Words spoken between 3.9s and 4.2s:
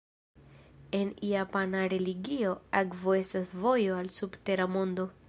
al